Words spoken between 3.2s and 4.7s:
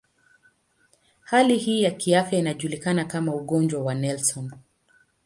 ugonjwa wa Nelson.